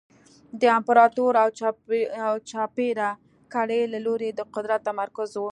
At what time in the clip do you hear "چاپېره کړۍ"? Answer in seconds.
2.49-3.81